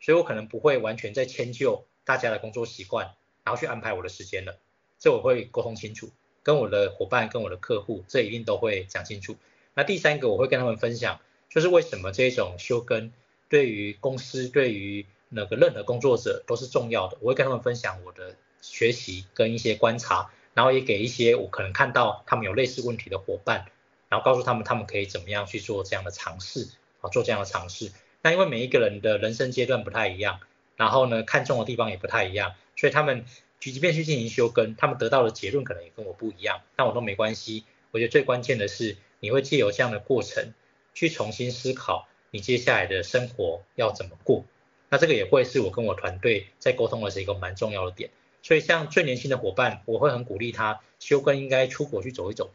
[0.00, 4.58] 所以我可能不会完全在迁就大家的工作习惯，然后去安排我的时间了。
[4.98, 6.10] 这我会沟通清楚，
[6.44, 9.36] 跟我的伙伴、跟我的客户，这一定都会讲清楚。
[9.74, 13.12] 那第三个，我会跟他们分享，就是为什么这种休耕
[13.48, 17.18] 对于公司、对于那个任何工作者都是重要的。
[17.20, 23.66] 我会跟他们分享我的学习跟一些观察，然后也给一些我可能看到他们有类似问题的伙伴，
[24.08, 26.68] 然后告诉他们他们可以怎么样去做这样的尝试
[27.02, 27.92] 啊，做这样的尝试。
[28.22, 30.40] 那因为每一个人的人生阶段不太一样，
[30.76, 33.26] 然后呢，看重的地方也不太一样，所以他们
[33.60, 37.64] 即便去进行修根，他们得到的结论可能也跟我不一样，但我都没关系。
[37.90, 40.54] 我觉得最关键的是，你会借由这样的过程
[40.94, 44.44] 去重新思考你接下来的生活要怎么过。
[44.88, 48.10] 那这个也会是我跟我团队在沟通的是一个蛮重要的点。
[48.42, 52.50] 所以像最年轻的伙伴，我会很鼓励他修根应该出国去走一走。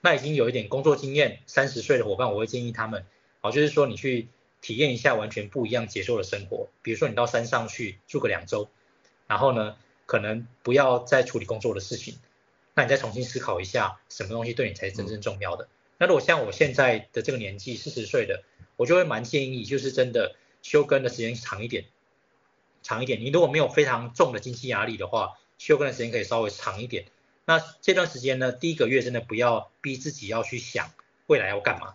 [0.00, 3.04] 那已经有一点工作经验，三十岁的伙伴，我会建议他们，
[3.40, 4.28] 好，就是说你去
[4.60, 6.68] 体验一下完全不一样节奏的生活。
[6.82, 8.68] 比如说你到山上去住个两周，
[9.26, 9.76] 然后呢，
[10.06, 12.18] 可能不要再处理工作的事情。
[12.74, 15.68] 那你再重新思考一下，什么东西对你才是真正重要的？
[15.98, 18.42] 那如果像我现在的这个年纪，四十岁的，
[18.76, 21.84] 我就会蛮建议，就是真的休耕的时间长一点，
[22.82, 23.20] 长一点。
[23.20, 27.06] 你如果没有非常重的经济压力的话，休耕的时间可以稍微长一点。
[27.44, 30.92] 那这段时间呢，第一个月真的不要逼自己要去想
[31.26, 31.94] 未来要干嘛，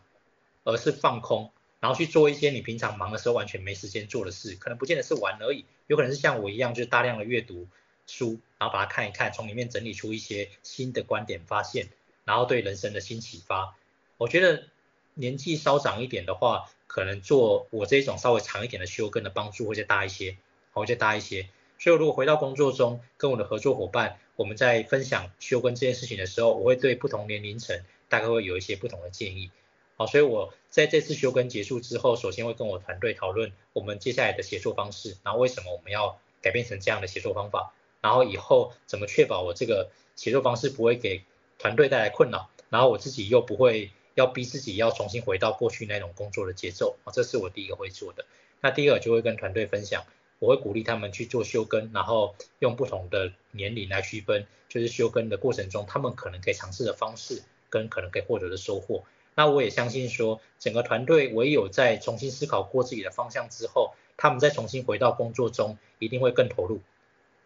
[0.66, 1.50] 而是放空，
[1.80, 7.70] 然后去做一些你平常忙的时候完全没时间做的事，可能不见得是玩而已，有可能是像我一样，就是大量的阅读。
[8.08, 11.90] 书，然后把它看一看，从里面整理出一些新的观点发现，
[12.24, 13.76] 然后对人生的新启发。
[14.18, 14.68] 我觉得
[15.16, 20.38] 年纪稍长一点的话，可能做我这种稍微长一点的休耕的帮助会再大一些，
[20.74, 21.50] 会再大一些。
[21.80, 29.50] 所以如果回到工作中，跟我的合作伙伴，我们在分享休耕这件事情的时候，我会对不同年龄层大概会有一些不同的建议。
[29.98, 37.74] 好，所以我在这次休耕结束之后，首先会跟我团队讨论我们接下来的协作方式，然后为什么我们要改变成这样的协作方法。
[38.02, 41.24] 然后以后怎么确保我这个协作方式不会给
[41.58, 48.26] 团队带来困扰，然后我自己又不会要逼自己要重新回到过去那种工作的节奏啊，这是我第一个会做的。
[48.62, 50.06] 那第二就会跟团队分享，
[50.40, 59.04] 我会鼓励他们去做休耕，然后用不同的年龄来区分，就是休耕的过程中他们可能可以尝试的方式跟可能可以获得的收获。
[59.36, 66.80] 那我也相信说，整个团队唯有在重新思考过自己的方向之后，他们再重新回到工作中，一定会更投入。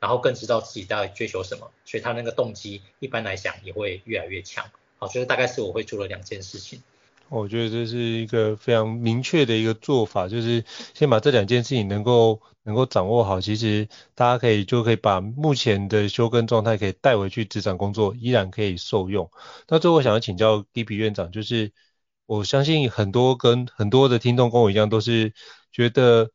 [0.01, 4.71] 然后更知道自己在追求什么，所以他那个动机一般来讲也会越来越强。
[4.97, 6.81] 好，所以大概是我会做了两件事情。
[7.29, 10.63] 我觉得这是一个非常明确的一个做法，就是
[10.93, 19.29] 先把这两件事情能够能够掌握好，其实大家可以就可以把目前的休耕状态可以带回去职场工作，依然可以受用。
[19.67, 21.71] 那最后想要请教 Gipi 院长，就是
[22.25, 25.33] 我相信很多跟很多的听众跟我一样，都是
[25.71, 26.31] 觉得。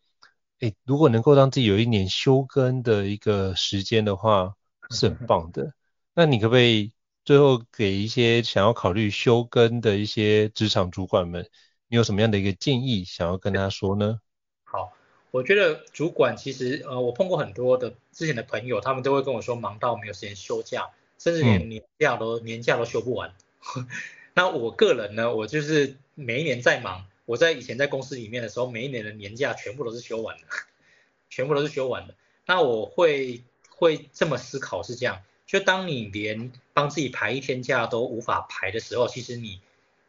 [0.60, 4.54] 欸，如果能够让自己有一年休耕的一个时间的话，
[4.88, 5.74] 是很棒的。
[6.14, 6.92] 那你可不可以
[7.24, 11.48] 最后给一些想要考虑休耕的一些职场主管们，
[11.88, 14.20] 你有什么样的一个建议想要跟他说呢？
[14.64, 14.92] 好，
[15.30, 23.34] 我觉得主管其实呃，我碰过很多的之前的朋友，他们都会跟我说忙到没有时间休假，甚至连年假都、嗯、年假都休不完。
[24.34, 27.06] 那我个人呢，我就是每一年在忙。
[27.24, 30.42] 我在以前在公司里面的时候，每一年的年假全部都是休完的，
[31.30, 32.14] 全部都是休完的。
[32.44, 39.62] 那我会会这么思考是这样，就当你连帮自己排一天假都无法排的时候，其实你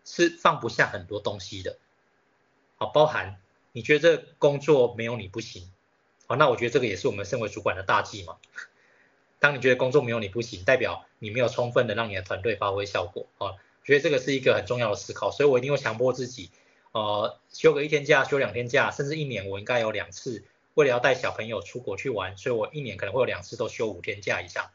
[0.04, 1.78] 是放不下很多东西的。
[2.75, 3.39] 好，包含
[3.71, 5.71] 你觉得这工作没有你不行，
[6.28, 8.36] 好，那我觉得这个也是我们身为主管的大忌嘛。
[9.39, 13.28] 当你觉得工作没有你不行，代表你没有充分的让你的团队发挥效果。
[13.38, 16.49] 好，我觉得这个是一个很重要的思考，所以我一定会强迫自己。
[16.91, 24.71] 呃，休个一天假，休两天假，甚至一年我应该有两次，为了要带小朋友出国去玩，所以我一年可能会有两次都休五天假以上。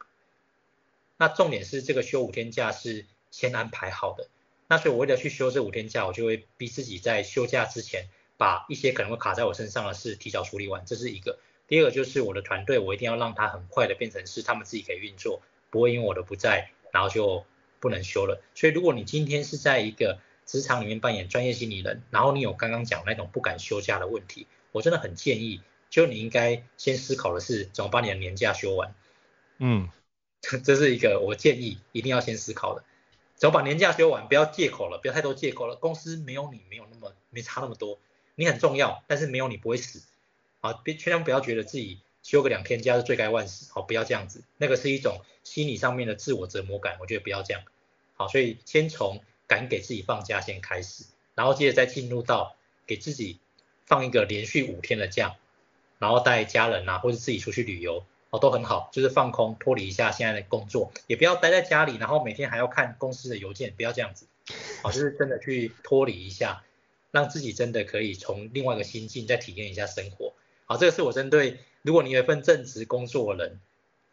[1.20, 4.30] 那重点是这个休五天假是先安排好的，
[4.68, 11.38] 那所以我为了去休这五天假，我就会逼自己在休假之前把一些可能会卡在我身上的事提早处理完，这是一个。
[11.68, 17.44] 第二个就是我的团队，我一定要让他很快的变成是他们自己可以运作，不会因为我的不在，然后就
[17.80, 18.42] 不能休了。
[18.54, 28.94] 所以如果你今天是在一个职场里面扮演专业经理人，然后你有刚刚讲那种不敢休假的问题，我真的很建议，就你应该先思考的是怎么把你的年假休完。
[29.58, 29.90] 嗯，
[30.64, 32.84] 这是一个我建议一定要先思考的，
[33.38, 35.76] 只要把年假休完，不要借口了，不要太多借口了。
[35.76, 37.98] 公司没有你没有那么没差那么多，
[38.34, 40.02] 你很重要，但是没有你不会死。
[40.60, 47.62] 啊，别千万不要觉得自己休个两天假是罪该万死，好，不要这样子，那个是一种心理上面的自我折磨感，我觉得不要这样。
[48.14, 49.22] 好，所以先从。
[49.50, 52.54] 敢给自己放假先开始，然后接着再进入到
[52.86, 53.40] 给自己
[53.84, 55.34] 放一个连续五天的假，
[55.98, 64.26] 然后带家人啊或者自己出去旅游哦都很好，就是放空脱离一下现在的工作，也不要待在家里，然后每天还要看公司的邮件，不要这样子，
[64.82, 66.62] 好，就是真的去脱离一下，
[67.10, 70.32] 让自己真的可以从另外一个心境再体验一下生活，
[70.64, 73.60] 好，这个是我针对如果你有一份正职工作的人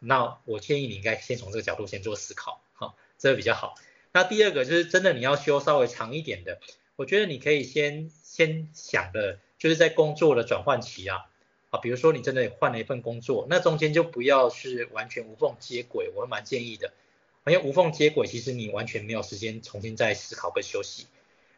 [0.00, 3.74] 那我建议你应该先从这个角度先做思考，好，这个比较好。
[4.12, 6.60] 那第二个就是真的你要修稍微长一点的，
[6.96, 11.26] 我觉得你可以先先想的，就是在工作的转换期啊，
[11.70, 16.92] 啊，比如说你真的换了一份工作，那中间就不要是完全无缝接轨，我蛮建议的，
[17.46, 21.06] 因为无缝接轨其实你完全没有时间重新再思考跟休息。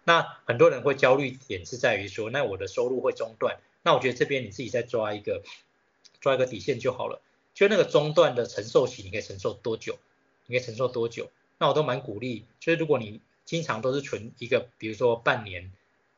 [0.04, 5.42] 那很多人会焦虑点是在于说，那我的收入会中断，那我觉得这边你自己再抓一个
[6.20, 7.20] 抓一个底线就好了，
[7.54, 9.98] 就那个中断的承受期，你可以承受多久？
[10.46, 11.30] 你可以承受多久？
[11.58, 15.70] 那我都蛮鼓励，就是如果你经常都是存一个，比如说半年，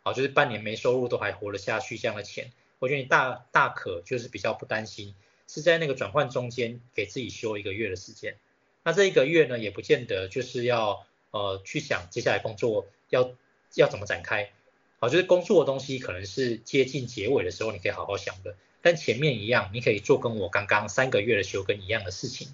[0.04, 2.52] 啊，就是半年没收入都还活得下去这样的钱，
[2.82, 5.14] 我觉得你大大可就是比较不担心，
[5.46, 8.36] 是在那个转换中间给自己休一个月的时间。
[8.82, 13.30] 那这一个月呢，也不见得就是要呃去想接下来工作要
[13.76, 14.50] 要怎么展开，
[14.98, 22.48] 好，就是工作的东西可能是接近结尾的时候你可以好好想的，但前面一样你可以做跟我刚刚三个月的休跟一样的事情，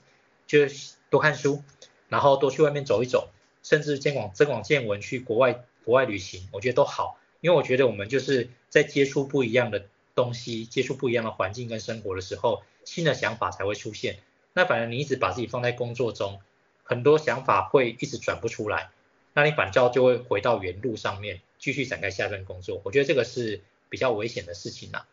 [0.46, 1.62] 就是多看书。
[2.10, 3.28] 然后多去外面走一走，
[3.62, 9.88] 甚至增广增广见闻，去国外国外旅行，我觉得都好，因为我觉得我们就是在接触不一样的
[10.18, 14.18] 东西，接触不一样的环境跟生活的时候，新的想法才会出现。
[14.52, 16.40] 那反而你一直把自己放在工作中，
[16.82, 18.90] 很多想法会一直转不出来，
[19.34, 22.80] 那你反倒就会回到原路上面，继续展开下一份工作。
[22.84, 25.04] 我觉得这个是比较危险的事情呐。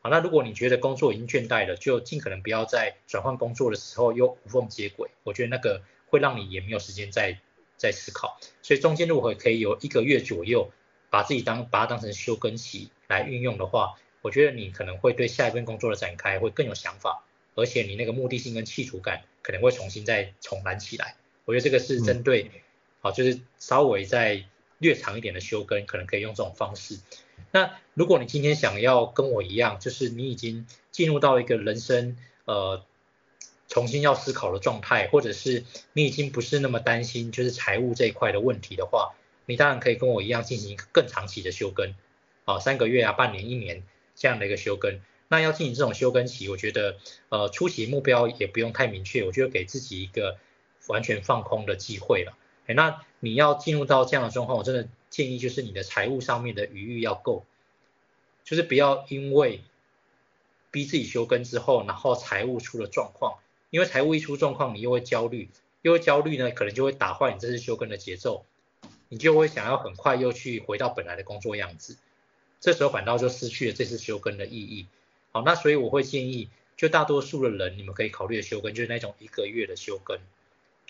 [0.00, 5.10] 好，那如果你觉得工作已经倦怠了，就尽可能不要在转换工作的时候又无缝接轨。
[5.24, 5.82] 我觉得那个。
[6.12, 7.40] 会让你也没有时间再
[7.78, 10.70] 再思考，所以中间如果可以有一个月左右，
[11.08, 21.16] 把自己当把它当成休耕期来运用的话，我觉得你可能会对下一份工作的展开会更有想法，而且你那个目的性跟企图感可能会重新再重燃起来。
[21.44, 22.50] 我觉得这个是针对，
[23.00, 24.44] 好、嗯，就是稍微再
[24.78, 26.98] 略长一点的休耕，可能可以用这种方式。
[27.50, 32.16] 那如果你今天想要跟我一样，就是你已经进入到一个人生，
[32.46, 32.82] 呃。
[33.68, 35.64] 重新要思考的状态，或者是
[35.94, 39.14] 你已经不是那么担心就是财务这一块的问题的话，
[39.46, 41.94] 你当然可以跟我一样进行更长期的休耕，
[42.44, 43.82] 啊，三个月啊、半年、一年
[44.14, 45.00] 这样的一个休耕。
[45.28, 46.98] 那要进行这种休耕期，我觉得
[47.30, 50.38] 呃初期目标也不用太明确，我觉得给自己一个
[50.88, 52.36] 完全放空的机会了。
[52.66, 57.44] 哎，那你要进入到这样的状况，我真的建议就是你的财务上面的余裕要够，
[58.44, 59.62] 就是不要因为
[60.70, 63.38] 逼自己休耕之后，然后财务出了状况。
[63.70, 65.48] 因为财务一出状况，你又会焦虑，
[65.80, 68.44] 又会焦虑呢，可能就会打坏你这次休耕的节奏，
[69.08, 71.96] 你就会想要很快又去回到本来的工作样子，
[72.62, 74.86] 这时候反倒就失去了这次休耕的意义。
[75.32, 76.48] 好，那所以我会建议，
[76.78, 80.18] 就大多数的人，你们可以考虑的休耕就是那种一个月的休耕，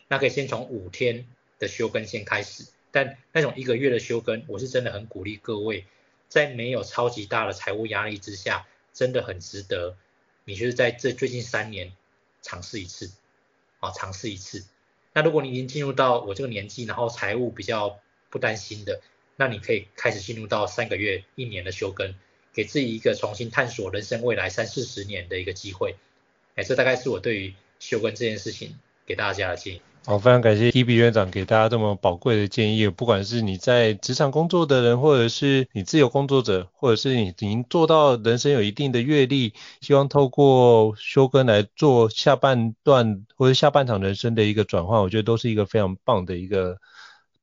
[0.07, 1.27] 那可以先从五天
[1.59, 5.85] 的休耕先开始，但那种一个月的休耕，我是真的很鼓励各位，
[6.29, 9.97] 在没有超级大的财务压力之下，真的很值得，
[10.45, 11.93] 你就是在这最近三年。
[12.45, 13.13] 尝试一次，
[13.79, 14.65] 啊，尝试一次。
[15.13, 18.01] 那如果你已经进入到我这个年纪，然后财务比较
[18.31, 19.01] 不担心的，
[19.37, 22.15] 那你可以开始进入到三个月、一年的休耕，
[22.53, 25.97] 给自己一个重新探索人生未来三四十年的一个机会。
[26.55, 28.77] 哎，这大概是我对于休耕这件事情
[29.07, 29.81] 给大家的建议。
[30.05, 32.89] 好，非常感谢 Gipi 院长给大家这么宝贵的建议。
[32.89, 46.79] 不管是你在职场工作的人，或者是你自由工作者，或者是你已经做到人生有一定的阅历，希望透过休耕来做下半段或者下半场人生的一个转换，我觉得都是一个非常棒的一个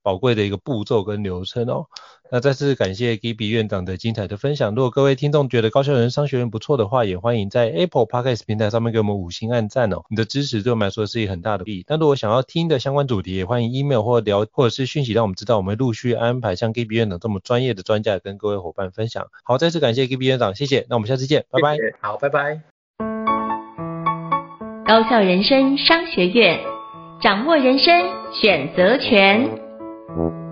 [0.03, 1.85] 宝贵的一个步骤跟流程哦。
[2.31, 4.75] 那再次感谢 Gibby 院长的精彩的分享。
[4.75, 10.03] 如果各位听众觉得高效人生商学院不错的话，也欢迎在 Apple Podcast 平台上面给我们五星按赞哦。
[10.09, 11.85] 你的支持对我们来说是一个很大的意义。
[11.87, 19.25] 那如果想要听的相关主题，也欢迎 email 或聊或者是讯息让我们知道，我们会陆续安排像 Gibby 院长这么专业的专家跟各位伙伴分享。
[19.43, 20.85] 好，再次感谢 Gibby 院长，谢谢。
[20.87, 21.75] 那我们下次见，拜拜。
[21.75, 22.61] 谢谢，好，拜拜。
[24.85, 26.59] 高效人生商学院，
[27.21, 27.91] 掌握人生
[28.39, 29.68] 选择权。
[30.17, 30.48] Mm-hmm.